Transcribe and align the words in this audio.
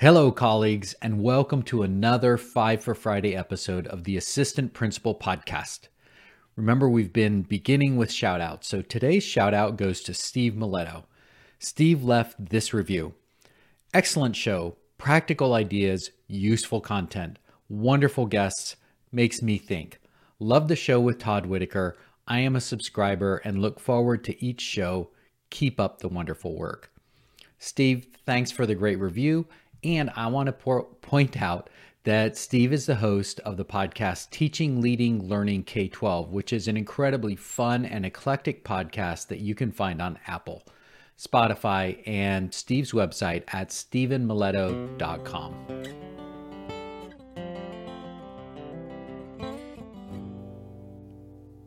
Hello, 0.00 0.32
colleagues, 0.32 0.94
and 1.02 1.22
welcome 1.22 1.62
to 1.64 1.82
another 1.82 2.38
Five 2.38 2.82
for 2.82 2.94
Friday 2.94 3.36
episode 3.36 3.86
of 3.88 4.04
the 4.04 4.16
Assistant 4.16 4.72
Principal 4.72 5.14
Podcast. 5.14 5.88
Remember, 6.56 6.88
we've 6.88 7.12
been 7.12 7.42
beginning 7.42 7.98
with 7.98 8.10
shout 8.10 8.40
outs, 8.40 8.66
so 8.66 8.80
today's 8.80 9.22
shout 9.22 9.52
out 9.52 9.76
goes 9.76 10.00
to 10.00 10.14
Steve 10.14 10.54
Miletto. 10.54 11.04
Steve 11.58 12.02
left 12.02 12.42
this 12.42 12.72
review 12.72 13.12
Excellent 13.92 14.34
show, 14.34 14.78
practical 14.96 15.52
ideas, 15.52 16.12
useful 16.28 16.80
content, 16.80 17.38
wonderful 17.68 18.24
guests, 18.24 18.76
makes 19.12 19.42
me 19.42 19.58
think. 19.58 20.00
Love 20.38 20.68
the 20.68 20.76
show 20.76 20.98
with 20.98 21.18
Todd 21.18 21.44
Whitaker. 21.44 21.98
I 22.26 22.38
am 22.38 22.56
a 22.56 22.62
subscriber 22.62 23.42
and 23.44 23.60
look 23.60 23.78
forward 23.78 24.24
to 24.24 24.42
each 24.42 24.62
show. 24.62 25.10
Keep 25.50 25.78
up 25.78 25.98
the 25.98 26.08
wonderful 26.08 26.56
work. 26.56 26.90
Steve, 27.58 28.06
thanks 28.24 28.50
for 28.50 28.64
the 28.64 28.74
great 28.74 28.98
review 28.98 29.46
and 29.84 30.10
I 30.14 30.26
want 30.26 30.46
to 30.46 30.52
point 31.00 31.40
out 31.40 31.70
that 32.04 32.36
Steve 32.36 32.72
is 32.72 32.86
the 32.86 32.94
host 32.96 33.40
of 33.40 33.56
the 33.56 33.64
podcast 33.64 34.30
Teaching, 34.30 34.80
Leading, 34.80 35.28
Learning 35.28 35.62
K 35.62 35.88
12, 35.88 36.32
which 36.32 36.52
is 36.52 36.68
an 36.68 36.76
incredibly 36.76 37.36
fun 37.36 37.84
and 37.84 38.06
eclectic 38.06 38.64
podcast 38.64 39.28
that 39.28 39.40
you 39.40 39.54
can 39.54 39.70
find 39.70 40.00
on 40.00 40.18
Apple, 40.26 40.64
Spotify, 41.18 42.02
and 42.06 42.52
Steve's 42.54 42.92
website 42.92 43.42
at 43.48 43.68
stephenmiletto.com. 43.68 45.54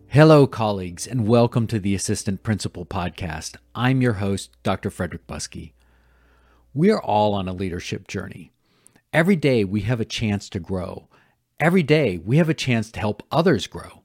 Hello, 0.07 0.45
colleagues, 0.45 1.07
and 1.07 1.27
welcome 1.27 1.65
to 1.65 1.79
the 1.79 1.95
Assistant 1.95 2.43
Principal 2.43 2.85
Podcast. 2.85 3.55
I'm 3.73 3.99
your 4.01 4.13
host, 4.13 4.51
Dr. 4.61 4.91
Frederick 4.91 5.25
Buskey. 5.25 5.73
We 6.75 6.89
are 6.89 7.01
all 7.01 7.35
on 7.35 7.47
a 7.47 7.53
leadership 7.53 8.07
journey. 8.07 8.51
Every 9.13 9.35
day 9.35 9.63
we 9.63 9.81
have 9.81 9.99
a 9.99 10.05
chance 10.05 10.49
to 10.49 10.59
grow. 10.59 11.07
Every 11.59 11.83
day 11.83 12.17
we 12.17 12.37
have 12.37 12.49
a 12.49 12.55
chance 12.55 12.91
to 12.91 12.99
help 12.99 13.21
others 13.31 13.67
grow. 13.67 14.01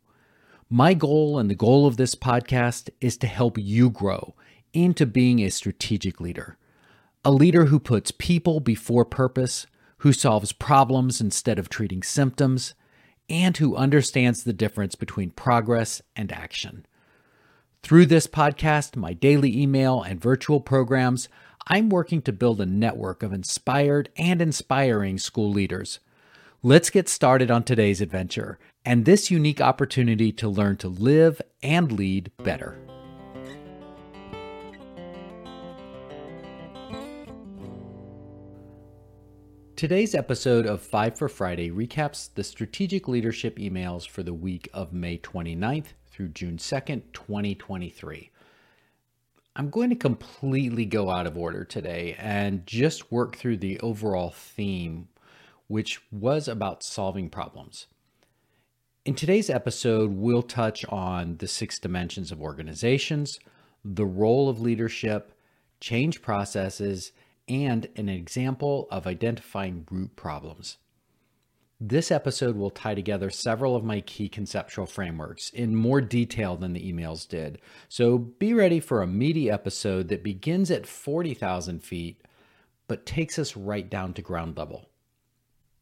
My 0.69 0.93
goal 0.93 1.39
and 1.39 1.49
the 1.49 1.55
goal 1.55 1.87
of 1.87 1.97
this 1.97 2.15
podcast 2.15 2.91
is 3.01 3.17
to 3.19 3.27
help 3.27 3.57
you 3.57 3.89
grow 3.89 4.35
into 4.75 5.07
being 5.07 5.39
a 5.39 5.49
strategic 5.49 6.21
leader. 6.21 6.59
A 7.25 7.31
leader 7.31 7.67
who 7.67 7.81
puts 7.81 8.11
people 8.11 8.61
before 8.61 9.07
purpose, 9.07 9.67
who 9.99 10.13
solves 10.13 10.53
problems 10.53 11.23
instead 11.23 11.59
of 11.59 11.71
treating 11.71 12.03
symptoms, 12.03 12.75
and 13.31 13.57
who 13.57 13.77
understands 13.77 14.45
the 14.45 14.53
difference 14.53 14.95
between 14.95 15.31
progress 15.31 16.03
and 16.15 16.31
action. 16.31 16.85
Through 17.83 18.07
this 18.07 18.27
podcast, 18.27 18.95
my 18.95 19.15
daily 19.15 19.59
email, 19.59 20.03
and 20.03 20.21
virtual 20.21 20.61
programs, 20.61 21.31
I'm 21.71 21.91
working 21.91 22.23
to 22.23 22.33
build 22.33 22.63
a 22.63 22.67
network 22.67 23.23
of 23.23 23.35
inspired 23.35 24.09
and 24.17 24.41
inspiring 24.41 25.19
school 25.19 25.51
leaders. 25.51 26.01
Let's 26.63 26.89
get 26.89 27.11
started 27.11 27.51
on 27.51 27.63
today's 27.63 28.01
adventure 28.01 28.59
and 28.87 29.05
this 29.05 29.31
unique 29.31 29.61
opportunity 29.61 30.33
to 30.33 30.49
learn 30.49 30.79
to 30.79 30.89
live 30.89 31.43
and 31.63 31.93
lead 31.93 32.33
better. 32.39 32.79
Today's 39.77 40.15
episode 40.15 40.65
of 40.65 40.81
Five 40.81 41.19
for 41.19 41.29
Friday 41.29 41.71
recaps 41.71 42.33
the 42.33 42.45
strategic 42.45 43.09
leadership 43.09 43.59
emails 43.59 44.09
for 44.09 44.23
the 44.23 44.33
week 44.33 44.71
of 44.73 44.95
May 44.95 45.19
29th 45.19 45.89
through 46.11 46.29
June 46.29 46.57
2nd, 46.57 47.03
2023. 47.13 48.31
I'm 49.59 49.71
going 49.71 49.91
to 49.91 49.97
completely 49.97 50.85
go 50.85 51.11
out 51.11 51.27
of 51.27 51.37
order 51.37 51.65
today 51.65 52.15
and 52.17 52.65
just 52.65 53.11
work 53.11 53.35
through 53.35 53.57
the 53.57 53.81
overall 53.81 54.31
theme, 54.31 55.09
which 55.67 56.01
was 56.13 56.47
about 56.47 56.85
solving 56.85 57.29
problems. 57.29 57.89
In 59.05 59.17
today's 59.17 59.51
episode, 59.51 60.13
we'll 60.13 60.43
touch 60.43 60.85
on 60.85 61.39
the 61.39 61.49
six 61.49 61.81
dimensions 61.81 62.31
of 62.31 62.41
organizations, 62.41 63.41
the 63.85 64.07
role 64.07 64.49
of 64.49 64.61
leadership, 64.61 65.33
change 65.81 66.23
processes, 66.23 67.11
and 67.49 67.89
an 67.97 68.09
example 68.09 68.87
of 68.93 69.09
identifying 69.09 69.89
root 69.91 70.15
problems. 70.15 70.77
This 71.81 72.11
episode 72.11 72.57
will 72.57 72.71
tie 72.71 72.97
together 72.97 73.31
several 73.31 73.77
of 73.77 73.85
my 73.85 74.01
key 74.01 74.29
conceptual 74.29 74.85
frameworks 74.85 75.51
in 75.51 75.77
more 75.77 76.01
detail 76.01 76.57
than 76.57 76.73
the 76.73 76.93
emails 76.93 77.29
did. 77.29 77.61
So 77.89 78.19
be 78.19 78.53
ready 78.53 78.81
for 78.81 79.01
a 79.01 79.07
meaty 79.07 79.49
episode 79.49 80.09
that 80.09 80.25
begins 80.25 80.73
at 80.73 80.89
40,000 80.89 81.81
feet 81.81 82.21
but 82.89 83.07
takes 83.07 83.39
us 83.39 83.57
right 83.57 83.89
down 83.89 84.13
to 84.15 84.23
ground 84.23 84.57
level. 84.57 84.89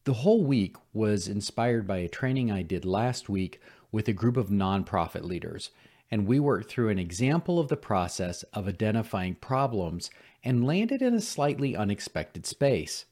The 0.04 0.12
whole 0.12 0.44
week 0.44 0.76
was 0.92 1.28
inspired 1.28 1.86
by 1.86 1.98
a 1.98 2.08
training 2.08 2.50
I 2.50 2.62
did 2.62 2.84
last 2.84 3.30
week 3.30 3.60
with 3.90 4.06
a 4.06 4.12
group 4.12 4.36
of 4.36 4.50
nonprofit 4.50 5.22
leaders, 5.22 5.70
and 6.10 6.26
we 6.26 6.38
worked 6.38 6.70
through 6.70 6.90
an 6.90 6.98
example 6.98 7.58
of 7.58 7.68
the 7.68 7.76
process 7.76 8.42
of 8.52 8.68
identifying 8.68 9.36
problems 9.36 10.10
and 10.44 10.66
landed 10.66 11.00
in 11.00 11.14
a 11.14 11.20
slightly 11.20 11.74
unexpected 11.74 12.44
space. 12.44 13.06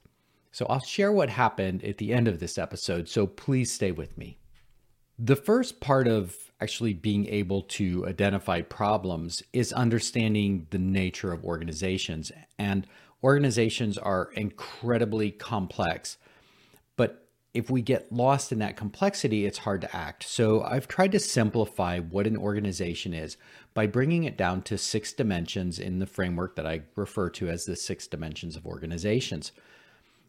So 0.54 0.66
I'll 0.66 0.78
share 0.78 1.10
what 1.10 1.30
happened 1.30 1.82
at 1.82 1.98
the 1.98 2.12
end 2.12 2.28
of 2.28 2.38
this 2.38 2.58
episode, 2.58 3.08
so 3.08 3.26
please 3.26 3.72
stay 3.72 3.90
with 3.90 4.16
me. 4.16 4.38
The 5.18 5.34
first 5.34 5.80
part 5.80 6.06
of 6.06 6.36
actually 6.60 6.92
being 6.92 7.26
able 7.26 7.62
to 7.62 8.06
identify 8.06 8.62
problems 8.62 9.42
is 9.52 9.72
understanding 9.72 10.68
the 10.70 10.78
nature 10.78 11.32
of 11.32 11.44
organizations. 11.44 12.30
And 12.56 12.86
organizations 13.24 13.98
are 13.98 14.30
incredibly 14.34 15.32
complex. 15.32 16.18
But 16.96 17.26
if 17.52 17.68
we 17.68 17.82
get 17.82 18.12
lost 18.12 18.52
in 18.52 18.60
that 18.60 18.76
complexity, 18.76 19.46
it's 19.46 19.58
hard 19.58 19.80
to 19.80 19.96
act. 19.96 20.22
So 20.22 20.62
I've 20.62 20.86
tried 20.86 21.10
to 21.12 21.18
simplify 21.18 21.98
what 21.98 22.28
an 22.28 22.36
organization 22.36 23.12
is 23.12 23.36
by 23.74 23.88
bringing 23.88 24.22
it 24.22 24.36
down 24.36 24.62
to 24.62 24.78
six 24.78 25.12
dimensions 25.12 25.80
in 25.80 25.98
the 25.98 26.06
framework 26.06 26.54
that 26.54 26.66
I 26.66 26.82
refer 26.94 27.28
to 27.30 27.48
as 27.48 27.64
the 27.64 27.74
six 27.74 28.06
dimensions 28.06 28.54
of 28.54 28.64
organizations. 28.64 29.50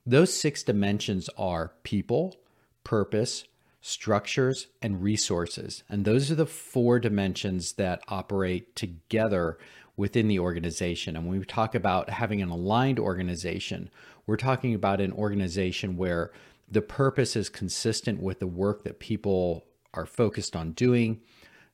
Those 0.05 0.33
six 0.33 0.61
dimensions 0.61 1.29
are 1.37 1.73
people, 1.83 2.35
purpose, 2.83 3.45
structures, 3.81 4.67
and 4.81 5.01
resources. 5.01 5.83
And 5.89 6.05
those 6.05 6.29
are 6.31 6.35
the 6.35 6.45
four 6.45 6.99
dimensions 6.99 7.73
that 7.73 8.01
operate 8.07 8.75
together 8.75 9.57
within 9.97 10.27
the 10.27 10.39
organization. 10.39 11.15
And 11.15 11.27
when 11.27 11.39
we 11.39 11.45
talk 11.45 11.73
about 11.73 12.09
having 12.09 12.41
an 12.41 12.49
aligned 12.49 12.99
organization, 12.99 13.89
we're 14.27 14.37
talking 14.37 14.73
about 14.73 15.01
an 15.01 15.11
organization 15.11 15.97
where 15.97 16.31
the 16.69 16.81
purpose 16.81 17.35
is 17.35 17.49
consistent 17.49 18.21
with 18.21 18.39
the 18.39 18.47
work 18.47 18.83
that 18.83 18.99
people 18.99 19.65
are 19.93 20.05
focused 20.05 20.55
on 20.55 20.71
doing. 20.71 21.21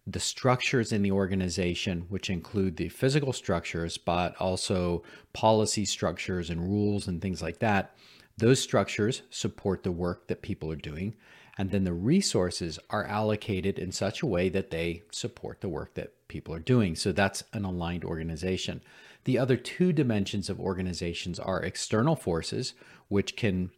The 0.07 0.19
structures 0.19 0.91
in 0.91 1.01
the 1.01 1.11
organization, 1.11 2.05
which 2.09 2.29
include 2.29 2.77
the 2.77 2.89
physical 2.89 3.33
structures, 3.33 3.97
but 3.97 4.35
also 4.37 5.03
policy 5.33 5.85
structures 5.85 6.49
and 6.49 6.61
rules 6.61 7.07
and 7.07 7.21
things 7.21 7.41
like 7.41 7.59
that, 7.59 7.95
those 8.41 8.59
structures 8.59 9.21
support 9.29 9.83
the 9.83 9.91
work 9.91 10.27
that 10.27 10.41
people 10.41 10.71
are 10.71 10.75
doing, 10.75 11.15
and 11.57 11.69
then 11.69 11.83
the 11.83 11.93
resources 11.93 12.79
are 12.89 13.05
allocated 13.05 13.77
in 13.77 13.91
such 13.91 14.21
a 14.21 14.25
way 14.25 14.49
that 14.49 14.71
they 14.71 15.03
support 15.11 15.61
the 15.61 15.69
work 15.69 15.93
that 15.93 16.27
people 16.27 16.53
are 16.53 16.59
doing. 16.59 16.95
So 16.95 17.11
that's 17.11 17.43
an 17.53 17.65
aligned 17.65 18.03
organization. 18.03 18.81
The 19.25 19.37
other 19.37 19.57
two 19.57 19.93
dimensions 19.93 20.49
of 20.49 20.59
organizations 20.59 21.39
are 21.39 21.61
external 21.61 22.15
forces, 22.15 22.73
which 23.09 23.35
can 23.35 23.69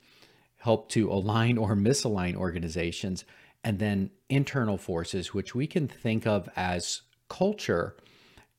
help 0.57 0.88
to 0.90 1.12
align 1.12 1.57
or 1.57 1.75
misalign 1.75 2.35
organizations, 2.35 3.25
and 3.66 3.79
then 3.79 4.12
internal 4.29 4.78
forces, 4.78 5.34
which 5.34 5.53
we 5.53 5.68
can 5.68 5.90
think 5.90 6.25
of 6.25 6.47
as 6.56 7.02
culture. 7.28 7.97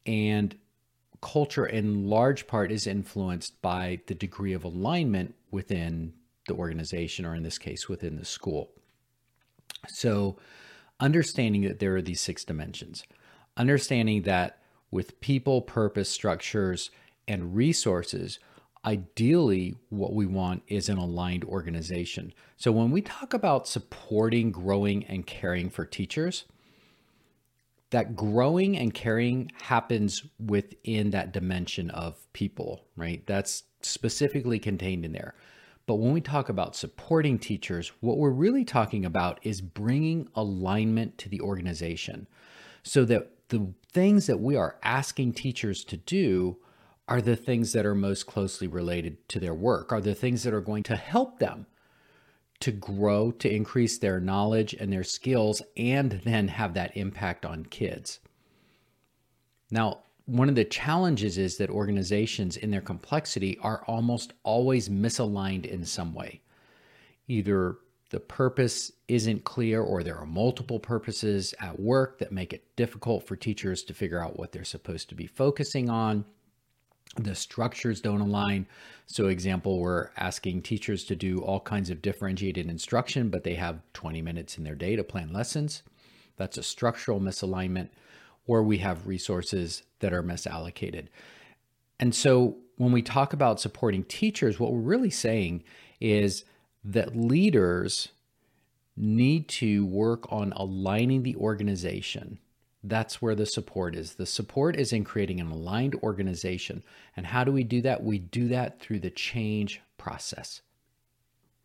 And 0.04 0.54
culture, 1.22 1.64
in 1.64 2.10
large 2.10 2.46
part, 2.46 2.70
is 2.70 2.86
influenced 2.86 3.62
by 3.62 4.00
the 4.06 4.14
degree 4.14 4.52
of 4.52 4.64
alignment 4.64 5.34
within 5.54 6.12
the 6.48 6.54
organization, 6.54 7.24
or 7.24 7.34
in 7.34 7.44
this 7.44 7.58
case, 7.58 7.88
within 7.88 8.16
the 8.16 8.24
school. 8.24 8.72
So, 9.88 10.36
understanding 11.00 11.62
that 11.62 11.78
there 11.78 11.96
are 11.96 12.02
these 12.02 12.20
six 12.20 12.44
dimensions, 12.44 13.04
understanding 13.56 14.22
that 14.22 14.58
with 14.90 15.20
people, 15.20 15.62
purpose, 15.62 16.10
structures, 16.10 16.90
and 17.28 17.54
resources, 17.54 18.38
ideally 18.84 19.76
what 19.88 20.12
we 20.12 20.26
want 20.26 20.62
is 20.68 20.88
an 20.88 20.98
aligned 20.98 21.44
organization. 21.44 22.34
So, 22.56 22.72
when 22.72 22.90
we 22.90 23.00
talk 23.00 23.32
about 23.32 23.68
supporting, 23.68 24.50
growing, 24.50 25.04
and 25.04 25.24
caring 25.24 25.70
for 25.70 25.86
teachers, 25.86 26.44
that 27.94 28.16
growing 28.16 28.76
and 28.76 28.92
caring 28.92 29.48
happens 29.54 30.24
within 30.44 31.10
that 31.10 31.32
dimension 31.32 31.90
of 31.90 32.26
people, 32.32 32.84
right? 32.96 33.24
That's 33.24 33.62
specifically 33.82 34.58
contained 34.58 35.04
in 35.04 35.12
there. 35.12 35.36
But 35.86 35.96
when 35.96 36.12
we 36.12 36.20
talk 36.20 36.48
about 36.48 36.74
supporting 36.74 37.38
teachers, 37.38 37.92
what 38.00 38.18
we're 38.18 38.30
really 38.30 38.64
talking 38.64 39.04
about 39.04 39.38
is 39.44 39.60
bringing 39.60 40.26
alignment 40.34 41.18
to 41.18 41.28
the 41.28 41.40
organization 41.40 42.26
so 42.82 43.04
that 43.04 43.30
the 43.50 43.72
things 43.92 44.26
that 44.26 44.40
we 44.40 44.56
are 44.56 44.76
asking 44.82 45.34
teachers 45.34 45.84
to 45.84 45.96
do 45.96 46.56
are 47.06 47.22
the 47.22 47.36
things 47.36 47.72
that 47.74 47.86
are 47.86 47.94
most 47.94 48.26
closely 48.26 48.66
related 48.66 49.28
to 49.28 49.38
their 49.38 49.54
work, 49.54 49.92
are 49.92 50.00
the 50.00 50.16
things 50.16 50.42
that 50.42 50.52
are 50.52 50.60
going 50.60 50.82
to 50.82 50.96
help 50.96 51.38
them 51.38 51.66
to 52.64 52.72
grow, 52.72 53.30
to 53.30 53.54
increase 53.54 53.98
their 53.98 54.18
knowledge 54.18 54.72
and 54.72 54.90
their 54.90 55.04
skills, 55.04 55.60
and 55.76 56.12
then 56.24 56.48
have 56.48 56.72
that 56.72 56.96
impact 56.96 57.44
on 57.44 57.62
kids. 57.66 58.20
Now, 59.70 60.04
one 60.24 60.48
of 60.48 60.54
the 60.54 60.64
challenges 60.64 61.36
is 61.36 61.58
that 61.58 61.68
organizations 61.68 62.56
in 62.56 62.70
their 62.70 62.80
complexity 62.80 63.58
are 63.58 63.84
almost 63.86 64.32
always 64.44 64.88
misaligned 64.88 65.66
in 65.66 65.84
some 65.84 66.14
way. 66.14 66.40
Either 67.28 67.76
the 68.08 68.20
purpose 68.20 68.90
isn't 69.08 69.44
clear 69.44 69.82
or 69.82 70.02
there 70.02 70.16
are 70.16 70.24
multiple 70.24 70.78
purposes 70.78 71.52
at 71.60 71.78
work 71.78 72.18
that 72.18 72.32
make 72.32 72.54
it 72.54 72.64
difficult 72.76 73.26
for 73.26 73.36
teachers 73.36 73.82
to 73.82 73.92
figure 73.92 74.22
out 74.22 74.38
what 74.38 74.52
they're 74.52 74.64
supposed 74.64 75.10
to 75.10 75.14
be 75.14 75.26
focusing 75.26 75.90
on. 75.90 76.24
The 77.16 77.34
structures 77.34 78.00
don't 78.00 78.20
align. 78.20 78.66
So, 79.06 79.28
example, 79.28 79.78
we're 79.78 80.10
asking 80.16 80.62
teachers 80.62 81.04
to 81.04 81.16
do 81.16 81.38
all 81.38 81.60
kinds 81.60 81.90
of 81.90 82.02
differentiated 82.02 82.68
instruction, 82.68 83.28
but 83.28 83.44
they 83.44 83.54
have 83.54 83.82
20 83.92 84.20
minutes 84.22 84.58
in 84.58 84.64
their 84.64 84.74
day 84.74 84.96
to 84.96 85.04
plan 85.04 85.32
lessons. 85.32 85.82
That's 86.36 86.58
a 86.58 86.62
structural 86.62 87.20
misalignment 87.20 87.90
or 88.46 88.62
we 88.62 88.78
have 88.78 89.06
resources 89.06 89.82
that 90.00 90.12
are 90.12 90.22
misallocated. 90.22 91.06
And 91.98 92.14
so 92.14 92.56
when 92.76 92.92
we 92.92 93.02
talk 93.02 93.32
about 93.32 93.60
supporting 93.60 94.04
teachers, 94.04 94.58
what 94.58 94.72
we're 94.72 94.80
really 94.80 95.10
saying 95.10 95.64
is 96.00 96.44
that 96.84 97.16
leaders 97.16 98.08
need 98.96 99.48
to 99.48 99.86
work 99.86 100.30
on 100.30 100.52
aligning 100.52 101.22
the 101.22 101.36
organization. 101.36 102.38
That's 102.86 103.22
where 103.22 103.34
the 103.34 103.46
support 103.46 103.96
is. 103.96 104.14
The 104.14 104.26
support 104.26 104.76
is 104.76 104.92
in 104.92 105.04
creating 105.04 105.40
an 105.40 105.50
aligned 105.50 105.94
organization. 105.96 106.82
And 107.16 107.26
how 107.26 107.42
do 107.42 107.50
we 107.50 107.64
do 107.64 107.80
that? 107.80 108.02
We 108.02 108.18
do 108.18 108.48
that 108.48 108.78
through 108.78 109.00
the 109.00 109.10
change 109.10 109.80
process. 109.96 110.60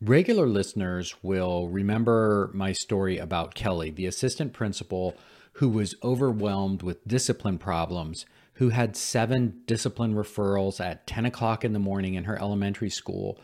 Regular 0.02 0.48
listeners 0.48 1.16
will 1.22 1.68
remember 1.68 2.50
my 2.54 2.72
story 2.72 3.18
about 3.18 3.54
Kelly, 3.54 3.92
the 3.92 4.06
assistant 4.06 4.54
principal 4.54 5.14
who 5.54 5.68
was 5.68 5.94
overwhelmed 6.02 6.82
with 6.84 7.06
discipline 7.06 7.58
problems, 7.58 8.26
who 8.54 8.70
had 8.70 8.96
seven 8.96 9.62
discipline 9.66 10.16
referrals 10.16 10.80
at 10.80 11.06
10 11.06 11.26
o'clock 11.26 11.66
in 11.66 11.74
the 11.74 11.80
morning 11.80 12.14
in 12.14 12.24
her 12.24 12.40
elementary 12.40 12.90
school. 12.90 13.38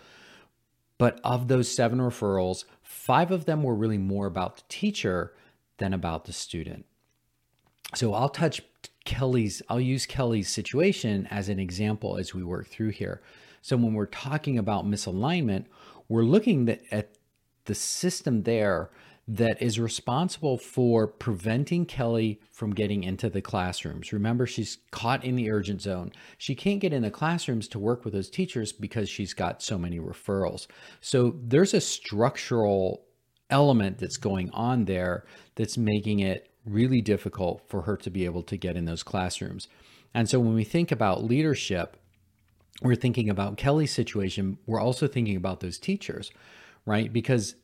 But 0.98 1.20
of 1.26 1.50
those 1.50 1.76
seven 1.76 2.00
referrals, 2.00 2.64
five 2.82 3.32
of 3.32 3.44
them 3.44 3.64
were 3.64 3.76
really 3.76 3.98
more 3.98 4.28
about 4.28 4.56
the 4.56 4.64
teacher 4.70 5.34
than 5.78 5.94
about 5.94 6.24
the 6.24 6.32
student. 6.32 6.86
So 7.96 8.14
I'll 8.14 8.30
touch 8.30 8.62
Kelly's, 9.06 9.62
I'll 9.70 9.80
use 9.80 10.06
Kelly's 10.06 10.50
situation 10.50 11.28
as 11.32 11.50
an 11.50 11.60
example 11.60 12.18
as 12.18 12.34
we 12.34 12.44
work 12.44 12.68
through 12.68 12.90
here. 12.90 13.22
So 13.62 13.78
when 13.78 13.94
we're 13.94 14.06
talking 14.06 14.58
about 14.58 14.86
misalignment, 14.86 15.66
we're 16.10 16.24
looking 16.24 16.78
at 16.92 17.18
the 17.66 17.76
system 17.76 18.44
there 18.44 18.92
that 19.28 19.60
is 19.60 19.80
responsible 19.80 20.58
for 20.58 21.08
preventing 21.08 21.86
Kelly 21.86 22.40
from 22.52 22.76
getting 22.76 23.04
into 23.04 23.28
the 23.28 23.42
classrooms. 23.42 24.14
Remember, 24.14 24.46
she's 24.46 24.78
caught 24.92 25.24
in 25.24 25.36
the 25.36 25.50
urgent 25.50 25.82
zone. 25.82 26.12
She 26.38 26.54
can't 26.54 26.80
get 26.80 26.94
in 26.94 27.02
the 27.02 27.10
classrooms 27.10 27.68
to 27.70 27.80
work 27.80 28.06
with 28.06 28.14
those 28.14 28.30
teachers 28.30 28.72
because 28.72 29.10
she's 29.10 29.34
got 29.34 29.64
so 29.64 29.80
many 29.80 30.00
referrals. 30.00 30.68
So 31.02 31.36
there's 31.42 31.74
a 31.74 31.82
structural 31.82 33.04
element 33.50 33.98
that's 33.98 34.18
going 34.18 34.52
on 34.52 34.86
there 34.86 35.26
that's 35.56 35.78
making 35.78 36.20
it 36.20 36.52
really 36.66 37.02
difficult 37.02 37.62
for 37.68 37.84
her 37.84 37.98
to 37.98 38.10
be 38.10 38.26
able 38.26 38.44
to 38.44 38.58
get 38.58 38.76
in 38.76 38.86
those 38.86 39.04
classrooms. 39.04 39.68
And 40.14 40.30
so 40.30 40.40
when 40.40 40.54
we 40.54 40.64
think 40.64 40.92
about 40.92 41.24
leadership, 41.24 41.98
we're 42.82 42.96
thinking 42.96 43.30
about 43.30 43.58
Kelly's 43.58 43.94
situation, 43.94 44.58
we're 44.66 44.82
also 44.82 45.08
thinking 45.08 45.36
about 45.36 45.60
those 45.60 45.78
teachers, 45.78 46.32
right? 46.86 47.12
Because 47.12 47.56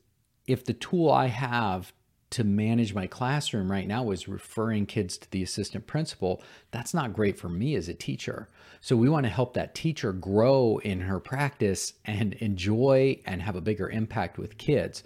if 0.47 0.63
the 0.63 0.73
tool 0.73 1.11
I 1.11 1.27
have 1.27 1.93
to 2.31 2.43
manage 2.45 2.93
my 2.93 3.07
classroom 3.07 3.69
right 3.69 3.87
now 3.87 4.09
is 4.11 4.27
referring 4.27 4.85
kids 4.85 5.17
to 5.17 5.29
the 5.31 5.43
assistant 5.43 5.85
principal, 5.85 6.41
that's 6.71 6.93
not 6.93 7.13
great 7.13 7.37
for 7.37 7.49
me 7.49 7.75
as 7.75 7.89
a 7.89 7.93
teacher. 7.93 8.47
So 8.79 8.95
we 8.95 9.09
want 9.09 9.25
to 9.25 9.29
help 9.29 9.53
that 9.53 9.75
teacher 9.75 10.13
grow 10.13 10.79
in 10.83 11.01
her 11.01 11.19
practice 11.19 11.93
and 12.05 12.33
enjoy 12.35 13.19
and 13.25 13.41
have 13.41 13.57
a 13.57 13.61
bigger 13.61 13.89
impact 13.89 14.37
with 14.37 14.57
kids. 14.57 15.03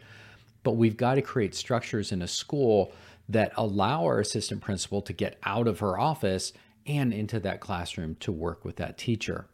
But 0.63 0.77
we've 0.77 0.97
got 0.97 1.15
to 1.15 1.21
create 1.21 1.55
structures 1.55 2.11
in 2.11 2.21
a 2.21 2.27
school 2.27 2.93
that 3.27 3.51
allow 3.55 4.03
our 4.03 4.19
assistant 4.19 4.61
principal 4.61 5.01
to 5.01 5.13
get 5.13 5.37
out 5.43 5.67
of 5.67 5.79
her 5.79 5.99
office 5.99 6.53
and 6.85 7.13
into 7.13 7.39
that 7.39 7.59
classroom 7.59 8.15
to 8.15 8.31
work 8.31 8.63
with 8.63 8.75
that 8.75 8.97
teacher. 8.97 9.47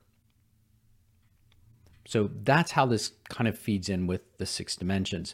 So 2.05 2.29
that's 2.43 2.71
how 2.71 2.85
this 2.85 3.13
kind 3.29 3.47
of 3.47 3.57
feeds 3.57 3.87
in 3.87 4.07
with 4.07 4.21
the 4.37 4.45
six 4.45 4.75
dimensions. 4.75 5.33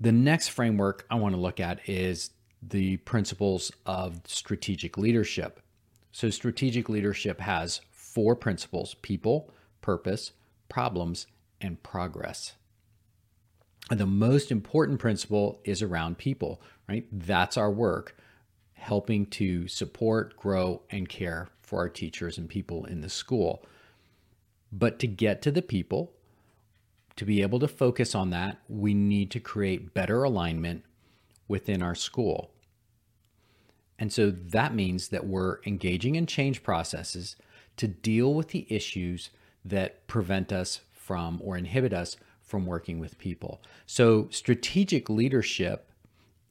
The 0.00 0.12
next 0.12 0.48
framework 0.48 1.04
I 1.10 1.16
want 1.16 1.34
to 1.34 1.40
look 1.40 1.60
at 1.60 1.88
is 1.88 2.30
the 2.62 2.98
principles 2.98 3.72
of 3.86 4.20
strategic 4.24 4.96
leadership. 4.96 5.60
So, 6.12 6.30
strategic 6.30 6.88
leadership 6.88 7.40
has 7.40 7.80
four 7.90 8.34
principles 8.34 8.94
people, 8.94 9.52
purpose, 9.80 10.32
problems, 10.68 11.26
and 11.60 11.82
progress. 11.82 12.54
The 13.90 14.06
most 14.06 14.52
important 14.52 15.00
principle 15.00 15.60
is 15.64 15.82
around 15.82 16.18
people, 16.18 16.62
right? 16.88 17.06
That's 17.10 17.56
our 17.56 17.70
work, 17.70 18.16
helping 18.74 19.26
to 19.26 19.66
support, 19.66 20.36
grow, 20.36 20.82
and 20.90 21.08
care 21.08 21.48
for 21.60 21.80
our 21.80 21.88
teachers 21.88 22.38
and 22.38 22.48
people 22.48 22.84
in 22.84 23.00
the 23.00 23.08
school. 23.08 23.64
But 24.72 25.00
to 25.00 25.08
get 25.08 25.42
to 25.42 25.50
the 25.50 25.62
people, 25.62 26.12
to 27.16 27.24
be 27.24 27.42
able 27.42 27.58
to 27.58 27.68
focus 27.68 28.14
on 28.14 28.30
that, 28.30 28.58
we 28.68 28.94
need 28.94 29.30
to 29.32 29.40
create 29.40 29.92
better 29.92 30.22
alignment 30.22 30.84
within 31.48 31.82
our 31.82 31.96
school. 31.96 32.52
And 33.98 34.12
so 34.12 34.30
that 34.30 34.72
means 34.72 35.08
that 35.08 35.26
we're 35.26 35.58
engaging 35.66 36.14
in 36.14 36.26
change 36.26 36.62
processes 36.62 37.34
to 37.76 37.88
deal 37.88 38.32
with 38.32 38.48
the 38.48 38.66
issues 38.70 39.30
that 39.64 40.06
prevent 40.06 40.52
us 40.52 40.80
from 40.92 41.40
or 41.42 41.58
inhibit 41.58 41.92
us 41.92 42.16
from 42.50 42.66
working 42.66 42.98
with 42.98 43.16
people. 43.18 43.62
So 43.86 44.26
strategic 44.30 45.08
leadership 45.08 45.88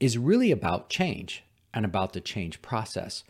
is 0.00 0.16
really 0.16 0.50
about 0.50 0.88
change 0.88 1.44
and 1.74 1.84
about 1.84 2.14
the 2.14 2.22
change 2.22 2.62
process. 2.62 3.22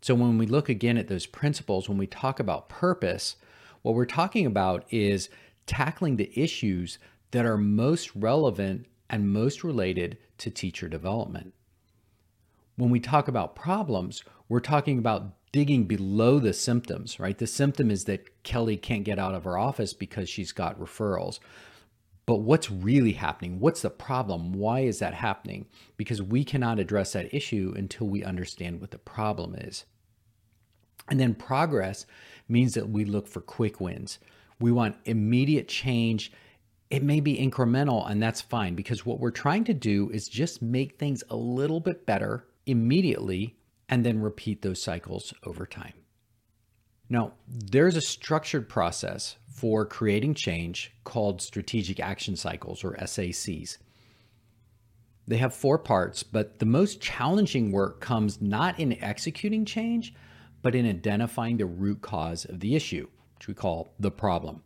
So 0.00 0.14
when 0.14 0.38
we 0.38 0.46
look 0.46 0.68
again 0.68 0.96
at 0.96 1.08
those 1.08 1.26
principles, 1.26 1.88
when 1.88 1.98
we 1.98 2.06
talk 2.06 2.38
about 2.38 2.68
purpose, 2.68 3.36
what 3.82 3.96
we're 3.96 4.04
talking 4.04 4.46
about 4.46 4.84
is 4.90 5.28
tackling 5.66 6.16
the 6.16 6.30
issues 6.40 6.98
that 7.32 7.44
are 7.44 7.58
most 7.58 8.14
relevant 8.14 8.86
and 9.10 9.32
most 9.32 9.64
related 9.64 10.16
to 10.38 10.50
teacher 10.50 10.88
development. 10.88 11.52
When 12.76 12.90
we 12.90 13.00
talk 13.00 13.26
about 13.26 13.56
problems, 13.56 14.22
we're 14.48 14.60
talking 14.60 14.98
about 14.98 15.34
digging 15.50 15.84
below 15.84 16.38
the 16.38 16.52
symptoms, 16.52 17.20
right? 17.20 17.36
The 17.36 17.46
symptom 17.46 17.90
is 17.90 18.04
that 18.04 18.42
Kelly 18.42 18.76
can't 18.76 19.04
get 19.04 19.18
out 19.18 19.34
of 19.34 19.44
her 19.44 19.58
office 19.58 19.92
because 19.92 20.28
she's 20.28 20.52
got 20.52 20.80
referrals. 20.80 21.40
But 22.24 22.36
what's 22.36 22.70
really 22.70 23.12
happening? 23.12 23.58
What's 23.58 23.82
the 23.82 23.90
problem? 23.90 24.52
Why 24.52 24.80
is 24.80 25.00
that 25.00 25.14
happening? 25.14 25.66
Because 25.96 26.22
we 26.22 26.44
cannot 26.44 26.78
address 26.78 27.12
that 27.12 27.34
issue 27.34 27.74
until 27.76 28.06
we 28.06 28.22
understand 28.22 28.80
what 28.80 28.92
the 28.92 28.98
problem 28.98 29.54
is. 29.56 29.84
And 31.08 31.18
then 31.18 31.34
progress 31.34 32.06
means 32.48 32.74
that 32.74 32.88
we 32.88 33.04
look 33.04 33.26
for 33.26 33.40
quick 33.40 33.80
wins. 33.80 34.18
We 34.60 34.70
want 34.70 34.96
immediate 35.04 35.66
change. 35.66 36.30
It 36.90 37.02
may 37.02 37.18
be 37.18 37.36
incremental, 37.36 38.08
and 38.08 38.22
that's 38.22 38.40
fine 38.40 38.76
because 38.76 39.04
what 39.04 39.18
we're 39.18 39.30
trying 39.30 39.64
to 39.64 39.74
do 39.74 40.08
is 40.10 40.28
just 40.28 40.62
make 40.62 40.98
things 40.98 41.24
a 41.28 41.36
little 41.36 41.80
bit 41.80 42.06
better 42.06 42.46
immediately 42.66 43.56
and 43.88 44.06
then 44.06 44.20
repeat 44.20 44.62
those 44.62 44.82
cycles 44.82 45.34
over 45.44 45.66
time. 45.66 45.94
Now, 47.08 47.32
there's 47.48 47.96
a 47.96 48.00
structured 48.00 48.68
process 48.68 49.36
for 49.54 49.84
creating 49.84 50.34
change 50.34 50.92
called 51.04 51.42
strategic 51.42 52.00
action 52.00 52.36
cycles 52.36 52.84
or 52.84 52.96
SACs. 52.96 53.78
They 55.28 55.36
have 55.36 55.54
four 55.54 55.78
parts, 55.78 56.22
but 56.22 56.58
the 56.58 56.66
most 56.66 57.00
challenging 57.00 57.70
work 57.70 58.00
comes 58.00 58.40
not 58.40 58.78
in 58.80 59.00
executing 59.02 59.64
change, 59.64 60.14
but 60.62 60.74
in 60.74 60.88
identifying 60.88 61.56
the 61.56 61.66
root 61.66 62.02
cause 62.02 62.44
of 62.44 62.60
the 62.60 62.74
issue 62.74 63.06
which 63.42 63.48
we 63.48 63.54
call 63.54 63.92
the 63.98 64.10
problem. 64.12 64.62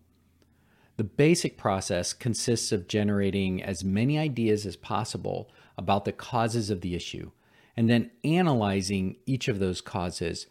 The 0.98 1.04
basic 1.04 1.56
process 1.56 2.12
consists 2.12 2.72
of 2.72 2.88
generating 2.88 3.62
as 3.62 3.82
many 3.82 4.18
ideas 4.18 4.66
as 4.66 4.76
possible 4.76 5.50
about 5.78 6.04
the 6.04 6.12
causes 6.12 6.68
of 6.68 6.82
the 6.82 6.94
issue, 6.94 7.30
and 7.74 7.88
then 7.88 8.10
analyzing 8.22 9.16
each 9.24 9.48
of 9.48 9.60
those 9.60 9.80
causes 9.80 10.46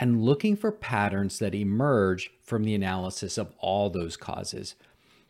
and 0.00 0.22
looking 0.22 0.56
for 0.56 0.72
patterns 0.72 1.38
that 1.38 1.54
emerge 1.54 2.30
from 2.42 2.64
the 2.64 2.74
analysis 2.74 3.36
of 3.36 3.52
all 3.58 3.90
those 3.90 4.16
causes. 4.16 4.74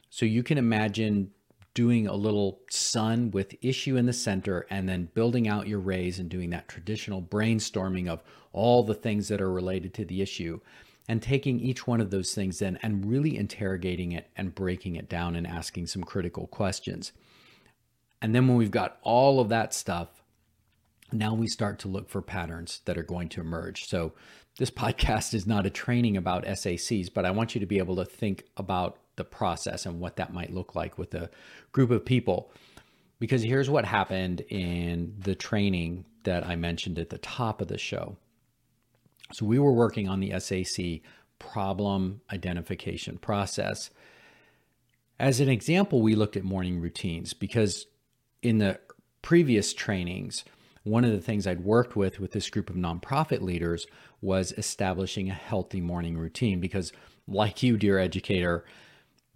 So 0.09 0.25
you 0.25 0.45
can 0.45 0.59
imagine 0.59 1.33
doing 1.75 2.07
a 2.07 2.15
little 2.15 2.61
sun 2.71 3.33
with 3.33 3.55
issue 3.63 3.97
in 3.97 4.07
the 4.07 4.13
center 4.13 4.67
and 4.71 4.89
then 4.89 5.09
building 5.13 5.49
out 5.49 5.69
your 5.69 5.81
rays 5.81 6.21
and 6.21 6.29
doing 6.29 6.51
that 6.51 6.69
traditional 6.69 7.21
brainstorming 7.21 8.09
of 8.09 8.23
all 8.53 8.83
the 8.83 8.95
things 8.95 9.29
that 9.29 9.41
are 9.41 9.53
related 9.53 9.93
to 9.95 10.05
the 10.05 10.23
issue 10.23 10.61
and 11.09 11.21
taking 11.21 11.59
each 11.59 11.87
one 11.87 12.01
of 12.01 12.11
those 12.11 12.35
things 12.35 12.61
then 12.61 12.79
and 12.83 13.11
really 13.11 13.37
interrogating 13.37 14.13
it 14.13 14.29
and 14.37 14.55
breaking 14.55 14.95
it 14.95 15.09
down 15.09 15.35
and 15.35 15.47
asking 15.47 15.87
some 15.87 16.05
critical 16.05 16.47
questions. 16.47 17.13
And 18.23 18.35
then 18.35 18.47
when 18.47 18.57
we've 18.57 18.71
got 18.71 18.99
all 19.03 19.41
of 19.41 19.49
that 19.49 19.75
stuff, 19.75 20.23
now 21.13 21.35
we 21.35 21.49
start 21.49 21.79
to 21.81 21.89
look 21.89 22.09
for 22.09 22.23
patterns 22.23 22.81
that 22.85 22.99
are 22.99 23.03
going 23.03 23.29
to 23.31 23.41
emerge. 23.41 23.89
So, 23.89 24.13
this 24.61 24.71
podcast 24.71 25.33
is 25.33 25.47
not 25.47 25.65
a 25.65 25.71
training 25.71 26.19
about 26.19 26.45
SACs, 26.45 27.09
but 27.09 27.25
I 27.25 27.31
want 27.31 27.55
you 27.55 27.61
to 27.61 27.67
be 27.67 27.79
able 27.79 27.97
to 27.97 28.05
think 28.05 28.45
about 28.59 28.99
the 29.17 29.25
process 29.25 29.87
and 29.87 29.99
what 29.99 30.17
that 30.17 30.35
might 30.35 30.53
look 30.53 30.75
like 30.75 30.99
with 30.99 31.15
a 31.15 31.31
group 31.73 31.91
of 31.91 32.05
people. 32.05 32.53
Because 33.19 33.43
here's 33.43 33.71
what 33.71 33.87
happened 33.87 34.43
in 34.51 35.15
the 35.19 35.35
training 35.35 36.05
that 36.25 36.47
I 36.47 36.57
mentioned 36.57 36.99
at 36.99 37.09
the 37.09 37.17
top 37.17 37.63
of 37.63 37.69
the 37.69 37.79
show. 37.79 38.19
So, 39.33 39.47
we 39.47 39.59
were 39.59 39.73
working 39.73 40.11
on 40.11 40.21
the 40.21 40.39
SAC 40.39 41.01
problem 41.39 42.21
identification 42.31 43.17
process. 43.17 43.89
As 45.19 45.41
an 45.41 45.49
example, 45.49 46.03
we 46.03 46.15
looked 46.15 46.37
at 46.37 46.45
morning 46.45 46.83
routines 46.83 47.33
because 47.33 47.87
in 48.43 48.59
the 48.59 48.79
previous 49.23 49.73
trainings, 49.73 50.45
one 50.83 51.05
of 51.05 51.13
the 51.13 51.21
things 51.21 51.47
I'd 51.47 51.65
worked 51.65 51.97
with 51.97 52.21
with 52.21 52.33
this 52.33 52.51
group 52.51 52.71
of 52.71 52.77
nonprofit 52.77 53.43
leaders 53.43 53.87
was 54.21 54.53
establishing 54.53 55.29
a 55.29 55.35
healthy 55.35 55.81
morning 55.81 56.17
routine 56.17 56.61
because, 56.61 56.93
like 57.27 57.63
you, 57.63 57.77
dear 57.77 57.99
educator, 57.99 58.65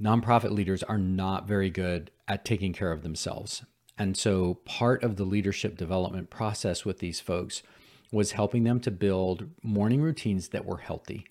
nonprofit 0.00 0.50
leaders 0.50 0.82
are 0.82 0.98
not 0.98 1.46
very 1.46 1.70
good 1.70 2.10
at 2.26 2.44
taking 2.44 2.72
care 2.72 2.92
of 2.92 3.02
themselves. 3.02 3.64
And 3.98 4.16
so, 4.16 4.54
part 4.64 5.04
of 5.04 5.16
the 5.16 5.24
leadership 5.24 5.76
development 5.76 6.30
process 6.30 6.84
with 6.84 6.98
these 6.98 7.20
folks 7.20 7.62
was 8.10 8.32
helping 8.32 8.64
them 8.64 8.80
to 8.80 8.90
build 8.90 9.50
morning 9.62 10.00
routines 10.00 10.48
that 10.48 10.64
were 10.64 10.78
healthy, 10.78 11.26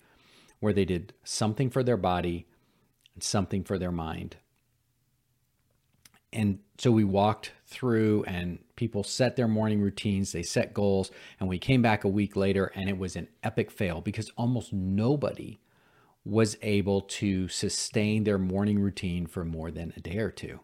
where 0.60 0.72
they 0.72 0.84
did 0.84 1.12
something 1.24 1.70
for 1.70 1.82
their 1.82 1.96
body 1.96 2.46
and 3.14 3.22
something 3.22 3.64
for 3.64 3.78
their 3.78 3.92
mind 3.92 4.36
and 6.34 6.58
so 6.78 6.90
we 6.90 7.04
walked 7.04 7.52
through 7.66 8.24
and 8.26 8.58
people 8.76 9.02
set 9.02 9.36
their 9.36 9.48
morning 9.48 9.80
routines 9.80 10.32
they 10.32 10.42
set 10.42 10.74
goals 10.74 11.10
and 11.40 11.48
we 11.48 11.58
came 11.58 11.80
back 11.80 12.04
a 12.04 12.08
week 12.08 12.36
later 12.36 12.66
and 12.74 12.88
it 12.88 12.98
was 12.98 13.16
an 13.16 13.26
epic 13.42 13.70
fail 13.70 14.00
because 14.00 14.30
almost 14.36 14.72
nobody 14.72 15.58
was 16.24 16.56
able 16.62 17.02
to 17.02 17.48
sustain 17.48 18.24
their 18.24 18.38
morning 18.38 18.80
routine 18.80 19.26
for 19.26 19.44
more 19.44 19.70
than 19.70 19.92
a 19.96 20.00
day 20.00 20.18
or 20.18 20.30
two. 20.30 20.60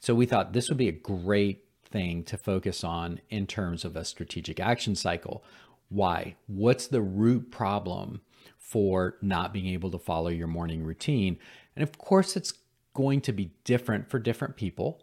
So 0.00 0.14
we 0.14 0.26
thought 0.26 0.52
this 0.52 0.68
would 0.68 0.78
be 0.78 0.88
a 0.88 0.92
great 0.92 1.64
thing 1.84 2.24
to 2.24 2.38
focus 2.38 2.82
on 2.82 3.20
in 3.28 3.46
terms 3.46 3.84
of 3.84 3.96
a 3.96 4.04
strategic 4.04 4.58
action 4.58 4.94
cycle. 4.94 5.44
Why? 5.88 6.36
What's 6.46 6.86
the 6.86 7.02
root 7.02 7.50
problem 7.50 8.22
for 8.58 9.16
not 9.20 9.52
being 9.52 9.68
able 9.68 9.90
to 9.90 9.98
follow 9.98 10.30
your 10.30 10.46
morning 10.46 10.82
routine? 10.82 11.38
And 11.76 11.82
of 11.82 11.98
course 11.98 12.36
it's 12.36 12.54
going 12.94 13.20
to 13.22 13.32
be 13.32 13.52
different 13.64 14.08
for 14.08 14.18
different 14.18 14.56
people. 14.56 15.02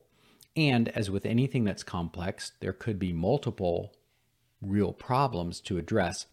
And 0.56 0.90
as 0.90 1.10
with 1.10 1.26
anything 1.26 1.64
that's 1.64 1.84
complex, 1.84 2.52
there 2.60 2.74
could 2.74 3.00
be 3.00 3.14
multiple 3.14 3.94
real 4.62 4.94
problems 4.94 5.62
to 5.62 5.78
address. 5.78 6.28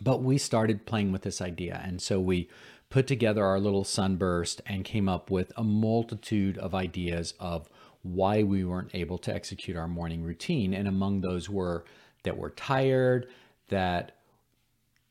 But 0.00 0.22
we 0.22 0.38
started 0.38 0.86
playing 0.86 1.12
with 1.12 1.22
this 1.22 1.40
idea. 1.40 1.80
And 1.84 2.00
so 2.00 2.18
we 2.20 2.48
put 2.88 3.06
together 3.06 3.44
our 3.44 3.60
little 3.60 3.84
sunburst 3.84 4.60
and 4.66 4.84
came 4.84 5.08
up 5.08 5.30
with 5.30 5.52
a 5.56 5.64
multitude 5.64 6.58
of 6.58 6.74
ideas 6.74 7.34
of 7.38 7.68
why 8.02 8.42
we 8.42 8.64
weren't 8.64 8.94
able 8.94 9.18
to 9.18 9.34
execute 9.34 9.76
our 9.76 9.88
morning 9.88 10.22
routine. 10.22 10.74
And 10.74 10.88
among 10.88 11.20
those 11.20 11.48
were 11.48 11.84
that 12.24 12.36
we're 12.36 12.50
tired, 12.50 13.28
that 13.68 14.16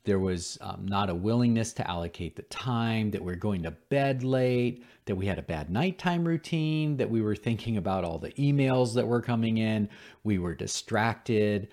there 0.04 0.18
was 0.18 0.58
um, 0.60 0.86
not 0.86 1.10
a 1.10 1.14
willingness 1.14 1.72
to 1.74 1.88
allocate 1.88 2.34
the 2.34 2.42
time, 2.42 3.10
that 3.12 3.22
we 3.22 3.32
are 3.32 3.36
going 3.36 3.62
to 3.62 3.70
bed 3.70 4.24
late, 4.24 4.84
that 5.04 5.14
we 5.14 5.26
had 5.26 5.38
a 5.38 5.42
bad 5.42 5.70
nighttime 5.70 6.26
routine, 6.26 6.96
that 6.96 7.10
we 7.10 7.22
were 7.22 7.36
thinking 7.36 7.76
about 7.76 8.04
all 8.04 8.18
the 8.18 8.32
emails 8.32 8.94
that 8.94 9.06
were 9.06 9.22
coming 9.22 9.58
in, 9.58 9.88
we 10.24 10.38
were 10.38 10.54
distracted, 10.54 11.68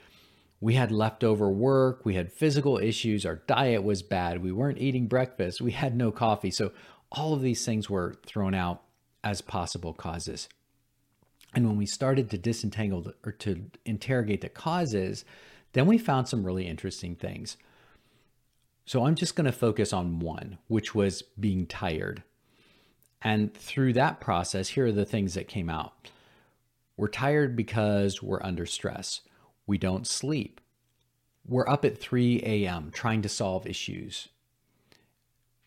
we 0.61 0.75
had 0.75 0.91
leftover 0.91 1.49
work, 1.49 2.05
we 2.05 2.15
had 2.15 2.31
physical 2.31 2.77
issues, 2.77 3.25
our 3.25 3.37
diet 3.47 3.83
was 3.83 4.03
bad, 4.03 4.43
we 4.43 4.51
weren't 4.51 4.77
eating 4.77 5.07
breakfast, 5.07 5.61
we 5.61 5.71
had 5.71 5.95
no 5.95 6.11
coffee. 6.11 6.51
So 6.51 6.71
all 7.11 7.33
of 7.33 7.41
these 7.41 7.65
things 7.65 7.89
were 7.89 8.15
thrown 8.25 8.53
out 8.53 8.83
as 9.23 9.41
possible 9.41 9.93
causes. 9.93 10.47
And 11.55 11.65
when 11.65 11.77
we 11.77 11.87
started 11.87 12.29
to 12.29 12.37
disentangle 12.37 13.01
the, 13.01 13.15
or 13.25 13.31
to 13.31 13.71
interrogate 13.85 14.41
the 14.41 14.49
causes, 14.49 15.25
then 15.73 15.87
we 15.87 15.97
found 15.97 16.27
some 16.27 16.45
really 16.45 16.67
interesting 16.67 17.15
things. 17.15 17.57
So 18.89 19.05
I'm 19.05 19.13
just 19.13 19.35
going 19.35 19.45
to 19.45 19.51
focus 19.51 19.93
on 19.93 20.17
one, 20.17 20.57
which 20.67 20.95
was 20.95 21.21
being 21.39 21.67
tired. 21.67 22.23
And 23.21 23.53
through 23.53 23.93
that 23.93 24.19
process, 24.19 24.69
here 24.69 24.87
are 24.87 24.91
the 24.91 25.05
things 25.05 25.35
that 25.35 25.47
came 25.47 25.69
out. 25.69 26.09
We're 26.97 27.07
tired 27.07 27.55
because 27.55 28.23
we're 28.23 28.41
under 28.41 28.65
stress. 28.65 29.21
We 29.67 29.77
don't 29.77 30.07
sleep. 30.07 30.59
We're 31.47 31.69
up 31.69 31.85
at 31.85 31.99
3 31.99 32.41
a.m. 32.43 32.89
trying 32.91 33.21
to 33.21 33.29
solve 33.29 33.67
issues. 33.67 34.29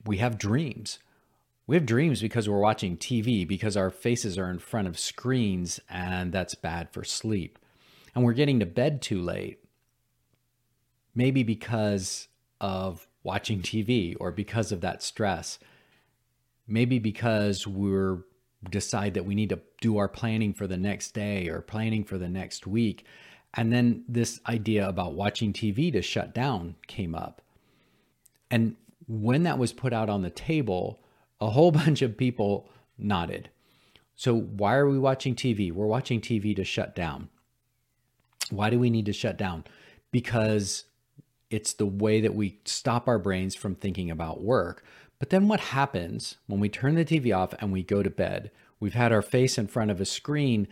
We 0.04 0.16
have 0.16 0.36
dreams. 0.36 0.98
We 1.68 1.76
have 1.76 1.86
dreams 1.86 2.20
because 2.20 2.48
we're 2.48 2.58
watching 2.58 2.96
TV, 2.96 3.46
because 3.46 3.76
our 3.76 3.90
faces 3.90 4.36
are 4.36 4.50
in 4.50 4.58
front 4.58 4.88
of 4.88 4.98
screens, 4.98 5.78
and 5.88 6.32
that's 6.32 6.56
bad 6.56 6.90
for 6.90 7.04
sleep. 7.04 7.60
And 8.16 8.24
we're 8.24 8.32
getting 8.32 8.58
to 8.58 8.66
bed 8.66 9.00
too 9.00 9.22
late. 9.22 9.60
Maybe 11.14 11.44
because 11.44 12.26
of 12.60 13.06
watching 13.22 13.60
TV 13.60 14.16
or 14.18 14.30
because 14.30 14.72
of 14.72 14.80
that 14.80 15.02
stress. 15.02 15.58
Maybe 16.66 16.98
because 16.98 17.66
we're 17.66 18.24
decide 18.70 19.14
that 19.14 19.24
we 19.24 19.34
need 19.34 19.48
to 19.48 19.60
do 19.80 19.98
our 19.98 20.08
planning 20.08 20.54
for 20.54 20.66
the 20.66 20.76
next 20.76 21.12
day 21.12 21.48
or 21.48 21.60
planning 21.60 22.04
for 22.04 22.18
the 22.18 22.28
next 22.28 22.66
week. 22.66 23.04
And 23.54 23.72
then 23.72 24.04
this 24.08 24.40
idea 24.46 24.88
about 24.88 25.14
watching 25.14 25.52
TV 25.52 25.92
to 25.92 26.00
shut 26.00 26.34
down 26.34 26.76
came 26.86 27.14
up. 27.14 27.42
And 28.50 28.76
when 29.06 29.42
that 29.42 29.58
was 29.58 29.72
put 29.72 29.92
out 29.92 30.08
on 30.08 30.22
the 30.22 30.30
table, 30.30 31.00
a 31.40 31.50
whole 31.50 31.72
bunch 31.72 32.02
of 32.02 32.16
people 32.16 32.68
nodded. 32.96 33.50
So, 34.14 34.38
why 34.38 34.76
are 34.76 34.88
we 34.88 34.98
watching 34.98 35.34
TV? 35.34 35.72
We're 35.72 35.86
watching 35.86 36.20
TV 36.20 36.54
to 36.56 36.64
shut 36.64 36.94
down. 36.94 37.28
Why 38.50 38.70
do 38.70 38.78
we 38.78 38.90
need 38.90 39.06
to 39.06 39.12
shut 39.12 39.36
down? 39.36 39.64
Because 40.12 40.84
it's 41.52 41.74
the 41.74 41.86
way 41.86 42.20
that 42.20 42.34
we 42.34 42.58
stop 42.64 43.06
our 43.06 43.18
brains 43.18 43.54
from 43.54 43.74
thinking 43.74 44.10
about 44.10 44.42
work. 44.42 44.82
But 45.18 45.30
then 45.30 45.46
what 45.46 45.60
happens 45.60 46.36
when 46.46 46.60
we 46.60 46.68
turn 46.68 46.94
the 46.94 47.04
TV 47.04 47.36
off 47.36 47.54
and 47.60 47.72
we 47.72 47.82
go 47.82 48.02
to 48.02 48.10
bed? 48.10 48.50
We've 48.80 48.94
had 48.94 49.12
our 49.12 49.22
face 49.22 49.58
in 49.58 49.68
front 49.68 49.90
of 49.90 50.00
a 50.00 50.04
screen, 50.04 50.66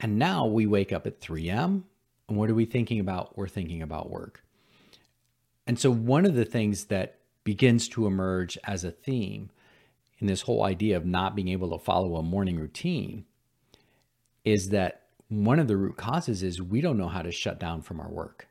and 0.00 0.18
now 0.18 0.46
we 0.46 0.66
wake 0.66 0.92
up 0.92 1.06
at 1.06 1.20
3 1.20 1.48
a.m. 1.48 1.84
And 2.28 2.36
what 2.36 2.50
are 2.50 2.54
we 2.54 2.64
thinking 2.64 2.98
about? 2.98 3.36
We're 3.36 3.46
thinking 3.46 3.82
about 3.82 4.10
work. 4.10 4.42
And 5.66 5.78
so, 5.78 5.90
one 5.92 6.26
of 6.26 6.34
the 6.34 6.44
things 6.44 6.86
that 6.86 7.18
begins 7.44 7.88
to 7.90 8.06
emerge 8.06 8.58
as 8.64 8.82
a 8.82 8.90
theme 8.90 9.50
in 10.18 10.26
this 10.26 10.42
whole 10.42 10.64
idea 10.64 10.96
of 10.96 11.06
not 11.06 11.36
being 11.36 11.48
able 11.48 11.70
to 11.70 11.84
follow 11.84 12.16
a 12.16 12.22
morning 12.22 12.58
routine 12.58 13.24
is 14.44 14.70
that 14.70 15.02
one 15.28 15.58
of 15.58 15.68
the 15.68 15.76
root 15.76 15.96
causes 15.96 16.42
is 16.42 16.60
we 16.60 16.80
don't 16.80 16.98
know 16.98 17.08
how 17.08 17.22
to 17.22 17.30
shut 17.30 17.60
down 17.60 17.82
from 17.82 18.00
our 18.00 18.08
work. 18.08 18.48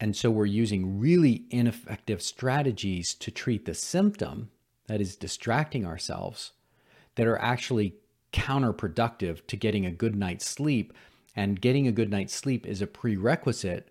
And 0.00 0.16
so 0.16 0.30
we're 0.30 0.46
using 0.46 0.98
really 0.98 1.44
ineffective 1.50 2.20
strategies 2.20 3.14
to 3.14 3.30
treat 3.30 3.64
the 3.64 3.74
symptom, 3.74 4.50
that 4.86 5.00
is, 5.00 5.16
distracting 5.16 5.86
ourselves, 5.86 6.52
that 7.14 7.26
are 7.26 7.38
actually 7.38 7.94
counterproductive 8.32 9.46
to 9.46 9.56
getting 9.56 9.86
a 9.86 9.90
good 9.90 10.16
night's 10.16 10.46
sleep. 10.46 10.92
And 11.36 11.60
getting 11.60 11.88
a 11.88 11.92
good 11.92 12.10
night's 12.10 12.34
sleep 12.34 12.66
is 12.66 12.80
a 12.80 12.86
prerequisite 12.86 13.90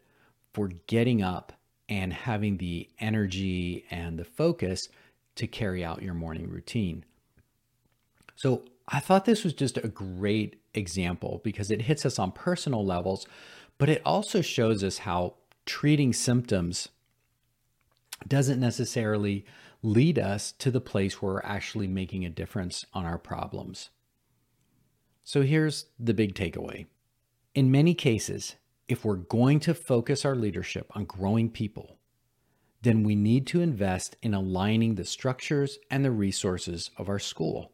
for 0.54 0.70
getting 0.88 1.22
up 1.22 1.54
and 1.90 2.14
having 2.14 2.58
the 2.58 2.90
energy 3.00 3.86
and 3.92 4.18
the 4.18 4.24
focus 4.24 4.88
to 5.36 5.48
carry 5.48 5.84
out 5.84 6.04
your 6.04 6.14
morning 6.14 6.50
routine. 6.50 7.04
So 8.36 8.64
I 8.88 9.00
thought 9.00 9.26
this 9.26 9.44
was 9.44 9.54
just 9.54 9.78
a 9.78 9.88
great 9.88 10.62
example 10.74 11.42
because 11.44 11.72
it 11.72 11.84
hits 11.84 12.06
us 12.06 12.20
on 12.20 12.32
personal 12.32 12.86
levels, 12.86 13.26
but 13.78 13.90
it 13.90 14.02
also 14.06 14.42
shows 14.42 14.84
us 14.84 15.00
how 15.00 15.36
treating 15.66 16.14
symptoms 16.14 16.90
doesn't 18.28 18.60
necessarily 18.60 19.46
lead 19.82 20.18
us 20.18 20.52
to 20.54 20.72
the 20.72 20.82
place 20.82 21.22
where 21.22 21.34
we're 21.34 21.42
actually 21.42 21.88
making 21.88 22.26
a 22.26 22.30
difference 22.30 22.86
on 22.94 23.06
our 23.06 23.18
problems. 23.18 23.90
So 25.24 25.42
here's 25.42 25.86
the 26.00 26.14
big 26.14 26.34
takeaway. 26.34 26.86
In 27.54 27.72
many 27.72 27.94
cases, 27.94 28.56
if 28.88 29.06
we're 29.06 29.16
going 29.16 29.60
to 29.62 29.74
focus 29.74 30.26
our 30.26 30.36
leadership 30.36 30.92
on 30.96 31.06
growing 31.06 31.50
people, 31.50 31.98
then 32.82 33.04
we 33.04 33.16
need 33.16 33.48
to 33.48 33.62
invest 33.62 34.18
in 34.22 34.34
aligning 34.34 34.96
the 34.96 35.06
structures 35.06 35.80
and 35.90 36.04
the 36.04 36.12
resources 36.12 36.92
of 36.98 37.08
our 37.08 37.20
school. 37.20 37.72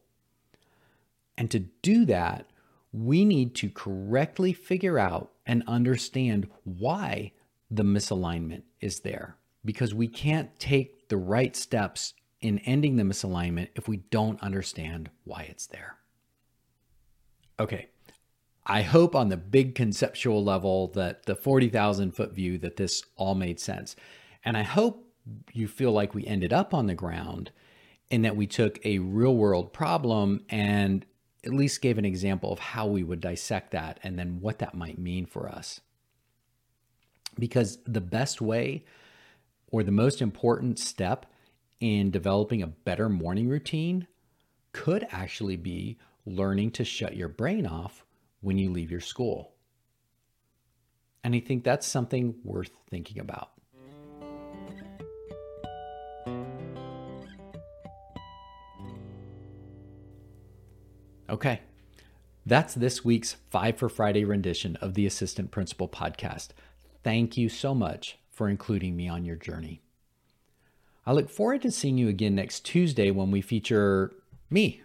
And 1.38 1.50
to 1.51 1.60
do 1.60 2.05
that, 2.05 2.48
we 2.91 3.25
need 3.25 3.55
to 3.55 3.69
correctly 3.69 4.53
figure 4.53 5.00
out 5.00 5.31
and 5.46 5.63
understand 5.67 6.48
why 6.63 7.31
the 7.70 7.84
misalignment 7.84 8.64
is 8.82 9.02
there 9.02 9.36
because 9.64 9.94
we 9.94 10.08
can't 10.08 10.58
take 10.60 11.10
the 11.10 11.18
right 11.18 11.56
steps 11.56 12.14
in 12.42 12.60
ending 12.60 12.96
the 12.96 13.04
misalignment 13.04 13.68
if 13.76 13.88
we 13.88 13.98
don't 13.98 14.42
understand 14.42 15.10
why 15.26 15.44
it's 15.44 15.68
there. 15.68 15.98
Okay. 17.60 17.88
I 18.66 18.84
hope 18.84 19.16
on 19.16 19.30
the 19.30 19.38
big 19.38 19.76
conceptual 19.76 20.44
level 20.44 20.88
that 20.90 21.26
the 21.26 21.36
40,000 21.36 22.12
foot 22.12 22.34
view 22.34 22.58
that 22.60 22.78
this 22.78 23.04
all 23.16 23.36
made 23.36 23.60
sense. 23.60 23.96
And 24.46 24.56
I 24.56 24.64
hope 24.64 25.06
you 25.52 25.68
feel 25.68 25.92
like 25.92 26.14
we 26.14 26.26
ended 26.26 26.54
up 26.54 26.74
on 26.74 26.88
the 26.88 26.96
ground 26.96 27.52
and 28.12 28.24
that 28.24 28.36
we 28.36 28.48
took 28.48 28.84
a 28.86 29.00
real 29.00 29.36
world 29.36 29.74
problem 29.74 30.44
and 30.50 31.06
at 31.46 31.54
least 31.54 31.82
gave 31.82 31.98
an 31.98 32.06
example 32.06 32.52
of 32.52 32.60
how 32.60 32.86
we 32.86 33.04
would 33.04 33.22
dissect 33.22 33.72
that 33.72 34.00
and 34.04 34.18
then 34.18 34.40
what 34.42 34.60
that 34.60 34.76
might 34.76 34.98
mean 34.98 35.26
for 35.26 35.50
us. 35.50 35.82
Because 37.38 37.80
the 37.86 38.02
best 38.02 38.42
way 38.42 38.86
or 39.72 39.84
the 39.84 39.92
most 39.92 40.22
important 40.22 40.80
step 40.80 41.26
in 41.80 42.12
developing 42.12 42.62
a 42.62 42.68
better 42.68 43.10
morning 43.10 43.48
routine 43.48 44.08
could 44.72 45.08
actually 45.12 45.56
be 45.56 45.98
learning 46.26 46.72
to 46.72 46.84
shut 46.84 47.16
your 47.16 47.30
brain 47.30 47.66
off 47.66 48.06
when 48.42 48.58
you 48.58 48.72
leave 48.72 48.92
your 48.92 49.00
school. 49.00 49.54
And 51.24 51.36
I 51.36 51.40
think 51.40 51.64
that's 51.64 51.88
something 51.88 52.36
worth 52.44 52.72
thinking 52.90 53.20
about. 53.20 53.52
Okay, 61.30 61.62
that's 62.46 62.74
this 62.74 63.06
week's 63.06 63.36
Five 63.52 63.78
for 63.78 63.88
Friday 63.88 64.24
rendition 64.24 64.76
of 64.78 64.96
the 64.96 65.06
Assistant 65.06 65.52
Principal 65.52 65.88
podcast. 65.88 66.50
Thank 67.03 67.38
you 67.38 67.50
so 67.50 67.74
much 67.74 68.18
for 68.29 68.50
including 68.50 68.96
me 68.96 69.08
on 69.08 69.25
your 69.25 69.36
journey. 69.36 69.82
I 71.06 71.13
look 71.13 71.29
forward 71.29 71.62
to 71.63 71.72
seeing 71.72 71.98
you 71.98 72.08
again 72.08 72.36
next 72.36 72.65
Tuesday 72.65 73.10
when 73.12 73.32
we 73.32 73.41
feature 73.41 74.13
me. 74.50 74.82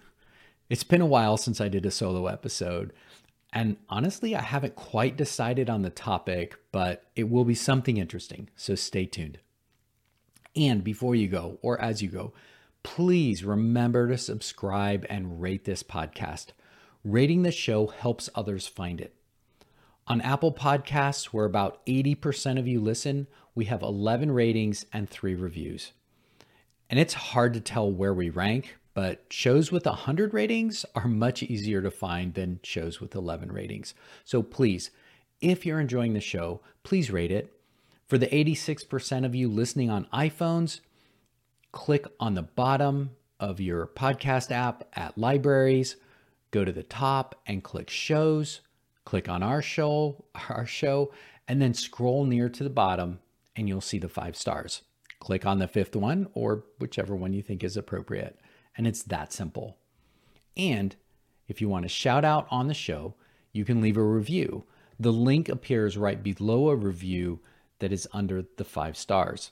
It's 0.71 0.85
been 0.85 1.01
a 1.01 1.07
while 1.07 1.37
since 1.37 1.61
I 1.61 1.69
did 1.69 1.85
a 1.85 1.91
solo 1.91 2.27
episode, 2.27 2.93
and 3.53 3.77
honestly, 3.89 4.35
I 4.35 4.43
haven't 4.43 4.75
quite 4.75 5.17
decided 5.17 5.71
on 5.71 5.83
the 5.83 5.91
topic, 5.91 6.57
but 6.73 7.05
it 7.15 7.31
will 7.31 7.45
be 7.45 7.55
something 7.55 7.99
interesting, 7.99 8.49
so 8.57 8.75
stay 8.75 9.07
tuned. 9.07 9.39
And 10.57 10.83
before 10.83 11.15
you 11.15 11.29
go, 11.29 11.59
or 11.63 11.81
as 11.81 12.03
you 12.03 12.09
go, 12.09 12.33
please 12.83 13.45
remember 13.45 14.09
to 14.09 14.19
subscribe 14.19 15.07
and 15.09 15.41
rate 15.41 15.65
this 15.65 15.83
podcast. 15.83 16.47
Rating 17.05 17.43
the 17.43 17.53
show 17.53 17.87
helps 17.87 18.31
others 18.35 18.67
find 18.67 19.01
it. 19.01 19.15
On 20.07 20.21
Apple 20.21 20.53
Podcasts, 20.53 21.27
where 21.27 21.47
about 21.47 21.85
80% 21.87 22.59
of 22.59 22.69
you 22.69 22.79
listen, 22.79 23.27
we 23.55 23.65
have 23.67 23.81
11 23.83 24.33
ratings 24.33 24.85
and 24.93 25.09
three 25.09 25.35
reviews. 25.35 25.93
And 26.91 27.01
it's 27.01 27.15
hard 27.15 27.55
to 27.55 27.61
tell 27.61 27.91
where 27.91 28.13
we 28.13 28.29
rank, 28.29 28.77
but 28.93 29.25
shows 29.31 29.73
with 29.73 29.87
100 29.87 30.35
ratings 30.35 30.85
are 30.95 31.09
much 31.09 31.43
easier 31.43 31.81
to 31.81 31.91
find 31.91 32.35
than 32.35 32.61
shows 32.63 33.01
with 33.01 33.15
11 33.15 33.51
ratings. 33.51 33.95
So 34.25 34.43
please, 34.43 34.91
if 35.41 35.65
you're 35.65 35.81
enjoying 35.81 36.13
the 36.13 36.21
show, 36.21 36.61
please 36.83 37.11
rate 37.11 37.33
it. 37.33 37.51
For 38.07 38.19
the 38.19 38.27
86% 38.27 39.25
of 39.25 39.35
you 39.35 39.49
listening 39.49 39.89
on 39.89 40.07
iPhones, 40.13 40.81
click 41.73 42.07
on 42.21 42.35
the 42.35 42.43
bottom 42.43 43.13
of 43.41 43.59
your 43.59 43.87
podcast 43.87 44.51
app 44.51 44.85
at 44.93 45.17
libraries, 45.17 45.97
go 46.51 46.63
to 46.63 46.73
the 46.73 46.83
top 46.83 47.41
and 47.47 47.65
click 47.65 47.89
shows, 47.89 48.61
click 49.05 49.29
on 49.29 49.43
our 49.43 49.63
show, 49.63 50.25
our 50.49 50.67
show, 50.67 51.13
and 51.47 51.61
then 51.61 51.75
scroll 51.75 52.25
near 52.25 52.49
to 52.49 52.65
the 52.65 52.71
bottom 52.71 53.21
and 53.57 53.69
you'll 53.69 53.81
see 53.81 53.99
the 53.99 54.09
five 54.09 54.37
stars. 54.37 54.83
Click 55.21 55.47
on 55.47 55.59
the 55.59 55.69
fifth 55.69 55.97
one 55.97 56.29
or 56.35 56.65
whichever 56.79 57.15
one 57.15 57.33
you 57.33 57.43
think 57.43 57.63
is 57.63 57.77
appropriate. 57.77 58.39
And 58.77 58.87
it's 58.87 59.03
that 59.05 59.33
simple. 59.33 59.77
And 60.57 60.97
if 61.49 61.61
you 61.61 61.69
want 61.69 61.85
to 61.85 61.89
shout 61.89 62.25
out 62.25 62.47
on 62.51 62.69
the 62.69 62.75
show, 62.75 63.15
you 63.53 63.65
can 63.65 63.81
leave 63.81 63.97
a 63.97 64.03
review. 64.03 64.65
The 64.99 65.13
link 65.13 65.49
appears 65.49 65.97
right 65.97 66.23
below 66.23 66.69
a 66.69 66.77
review 66.77 67.41
that 67.79 67.93
is 67.93 68.09
under 68.13 68.45
the 68.57 68.65
five 68.65 68.97
stars. 68.97 69.51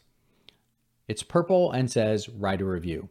It's 1.08 1.22
purple 1.22 1.70
and 1.70 1.90
says 1.90 2.28
write 2.28 2.60
a 2.60 2.64
review. 2.64 3.08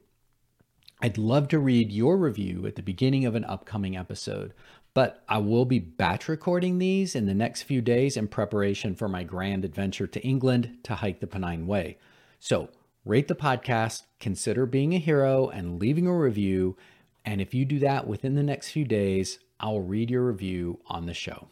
I'd 1.01 1.17
love 1.17 1.47
to 1.49 1.60
read 1.60 1.91
your 1.91 2.17
review 2.17 2.67
at 2.67 2.75
the 2.75 2.84
beginning 2.84 3.25
of 3.25 3.36
an 3.36 3.45
upcoming 3.45 3.97
episode, 3.97 4.54
but 4.93 5.23
I 5.27 5.38
will 5.38 5.65
be 5.65 5.80
batch 5.80 6.27
recording 6.27 6.77
these 6.77 7.15
in 7.15 7.25
the 7.25 7.34
next 7.34 7.63
few 7.63 7.82
days 7.82 8.17
in 8.17 8.27
preparation 8.27 8.95
for 8.95 9.08
my 9.08 9.23
grand 9.23 9.63
adventure 9.63 10.08
to 10.08 10.21
England 10.21 10.80
to 10.84 10.95
hike 10.95 11.19
the 11.19 11.27
Pennine 11.27 11.65
Way. 11.65 11.97
So, 12.39 12.69
rate 13.06 13.27
the 13.27 13.36
podcast, 13.36 14.04
consider 14.19 14.65
being 14.65 14.93
a 14.93 14.99
hero 14.99 15.47
and 15.47 15.80
leaving 15.80 16.08
a 16.08 16.17
review. 16.17 16.75
And 17.23 17.39
if 17.39 17.54
you 17.54 17.65
do 17.65 17.80
that 17.80 18.08
within 18.08 18.36
the 18.36 18.43
next 18.43 18.71
few 18.71 18.86
days, 18.86 19.39
I'll 19.60 19.82
read 19.82 20.10
your 20.10 20.25
review 20.25 20.80
on 20.88 21.06
the 21.06 21.13
show. 21.13 21.47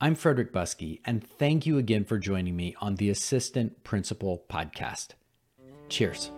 I'm 0.00 0.14
Frederick 0.14 0.52
Buskey, 0.52 1.00
and 1.04 1.22
thank 1.22 1.66
you 1.66 1.76
again 1.76 2.04
for 2.04 2.18
joining 2.18 2.56
me 2.56 2.74
on 2.80 2.94
the 2.94 3.10
Assistant 3.10 3.84
Principal 3.84 4.44
Podcast. 4.48 5.08
Cheers. 5.90 6.30